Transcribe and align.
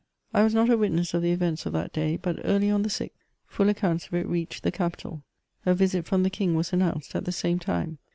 I 0.33 0.41
was 0.41 0.55
not 0.55 0.71
a 0.71 0.77
witness 0.79 1.13
of 1.13 1.21
the 1.21 1.31
events 1.31 1.67
of 1.67 1.73
that 1.73 1.93
day, 1.93 2.17
but 2.19 2.39
early 2.43 2.71
on 2.71 2.81
the 2.81 2.89
6th, 2.89 3.11
full 3.45 3.69
accounts 3.69 4.07
of 4.07 4.15
it 4.15 4.27
reached 4.27 4.63
the 4.63 4.71
capital; 4.71 5.21
a 5.63 5.75
visit 5.75 6.05
from 6.07 6.23
the 6.23 6.31
king 6.31 6.55
was 6.55 6.73
announced 6.73 7.13
at 7.13 7.25
the 7.25 7.31
same 7.31 7.59
time. 7.59 7.99